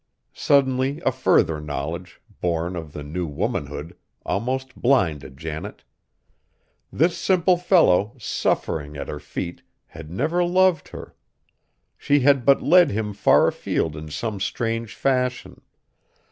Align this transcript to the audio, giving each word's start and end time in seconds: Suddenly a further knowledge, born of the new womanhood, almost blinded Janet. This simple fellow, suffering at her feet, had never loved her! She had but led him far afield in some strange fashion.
Suddenly 0.33 0.99
a 1.05 1.11
further 1.11 1.61
knowledge, 1.61 2.21
born 2.41 2.75
of 2.75 2.91
the 2.93 3.03
new 3.03 3.27
womanhood, 3.27 3.95
almost 4.25 4.73
blinded 4.75 5.37
Janet. 5.37 5.83
This 6.91 7.15
simple 7.15 7.55
fellow, 7.55 8.15
suffering 8.17 8.97
at 8.97 9.09
her 9.09 9.19
feet, 9.19 9.61
had 9.85 10.09
never 10.09 10.43
loved 10.43 10.87
her! 10.87 11.13
She 11.99 12.21
had 12.21 12.45
but 12.45 12.63
led 12.63 12.89
him 12.89 13.13
far 13.13 13.47
afield 13.49 13.95
in 13.95 14.09
some 14.09 14.39
strange 14.39 14.95
fashion. 14.95 15.61